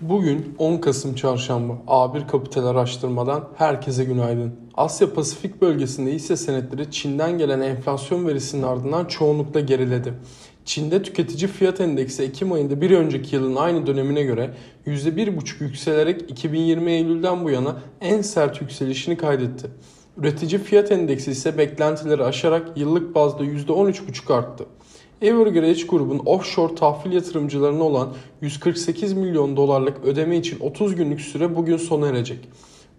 [0.00, 4.54] Bugün 10 Kasım Çarşamba A1 Kapital Araştırma'dan herkese günaydın.
[4.74, 10.14] Asya Pasifik bölgesinde hisse senetleri Çin'den gelen enflasyon verisinin ardından çoğunlukla geriledi.
[10.64, 14.54] Çin'de tüketici fiyat endeksi Ekim ayında bir önceki yılın aynı dönemine göre
[14.86, 19.70] %1,5 yükselerek 2020 Eylül'den bu yana en sert yükselişini kaydetti.
[20.16, 24.66] Üretici fiyat endeksi ise beklentileri aşarak yıllık bazda %13,5 arttı.
[25.22, 31.76] Evergrande grubun offshore tahvil yatırımcılarına olan 148 milyon dolarlık ödeme için 30 günlük süre bugün
[31.76, 32.38] sona erecek.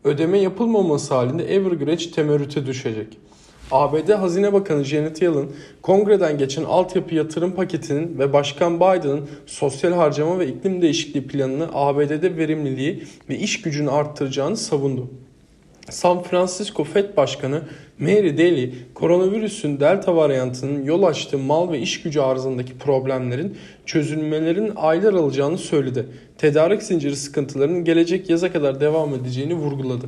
[0.03, 3.07] Ödeme yapılmaması halinde Evergrande temerrüte düşecek.
[3.71, 5.47] ABD Hazine Bakanı Janet Yellen,
[5.81, 12.37] kongreden geçen altyapı yatırım paketinin ve Başkan Biden'ın sosyal harcama ve iklim değişikliği planını ABD'de
[12.37, 15.09] verimliliği ve iş gücünü arttıracağını savundu.
[15.89, 17.61] San Francisco Fed Başkanı
[17.99, 25.13] Mary Daly, koronavirüsün delta varyantının yol açtığı mal ve iş gücü arzındaki problemlerin çözülmelerin aylar
[25.13, 26.07] alacağını söyledi.
[26.37, 30.05] Tedarik zinciri sıkıntılarının gelecek yaza kadar devam edeceğini vurguladı.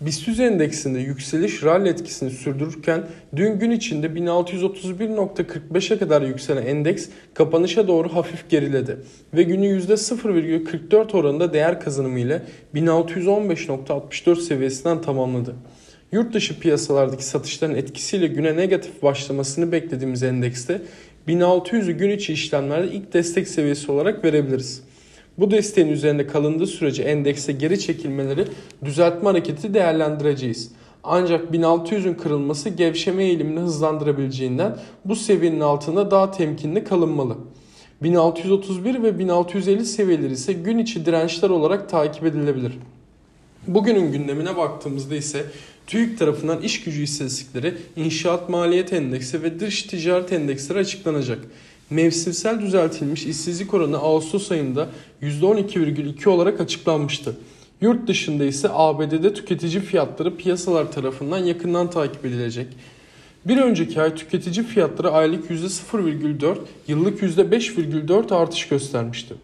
[0.00, 3.02] BIST endeksinde yükseliş rally etkisini sürdürürken
[3.36, 8.96] dün gün içinde 1631.45'e kadar yükselen endeks kapanışa doğru hafif geriledi
[9.34, 12.42] ve günü %0,44 oranında değer kazanımı ile
[12.74, 15.54] 1615.64 seviyesinden tamamladı.
[16.12, 20.82] Yurt dışı piyasalardaki satışların etkisiyle güne negatif başlamasını beklediğimiz endekste
[21.28, 24.82] 1600'ü gün içi işlemlerde ilk destek seviyesi olarak verebiliriz.
[25.40, 28.44] Bu desteğin üzerinde kalındığı sürece endekse geri çekilmeleri
[28.84, 30.72] düzeltme hareketi değerlendireceğiz.
[31.04, 37.36] Ancak 1600'ün kırılması gevşeme eğilimini hızlandırabileceğinden bu seviyenin altında daha temkinli kalınmalı.
[38.02, 42.78] 1631 ve 1650 seviyeleri ise gün içi dirençler olarak takip edilebilir.
[43.66, 45.44] Bugünün gündemine baktığımızda ise
[45.86, 51.38] TÜİK tarafından iş gücü istatistikleri, inşaat maliyet endeksi ve dış ticaret endeksleri açıklanacak.
[51.90, 54.88] Mevsimsel düzeltilmiş işsizlik oranı Ağustos ayında
[55.22, 57.36] %12,2 olarak açıklanmıştı.
[57.80, 62.66] Yurt dışında ise ABD'de tüketici fiyatları piyasalar tarafından yakından takip edilecek.
[63.46, 66.56] Bir önceki ay tüketici fiyatları aylık %0,4,
[66.88, 69.34] yıllık %5,4 artış göstermişti.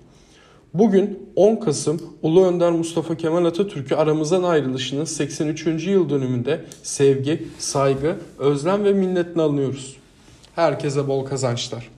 [0.79, 5.87] Bugün 10 Kasım Ulu Önder Mustafa Kemal Atatürk'ü aramızdan ayrılışının 83.
[5.87, 9.97] yıl dönümünde sevgi, saygı, özlem ve minnetle anıyoruz.
[10.55, 11.96] Herkese bol kazançlar.